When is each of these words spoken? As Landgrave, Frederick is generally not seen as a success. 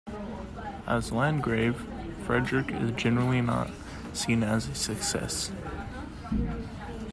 As 0.87 1.11
Landgrave, 1.11 1.75
Frederick 2.25 2.71
is 2.71 2.89
generally 2.93 3.39
not 3.39 3.69
seen 4.15 4.41
as 4.41 4.67
a 4.67 4.73
success. 4.73 5.51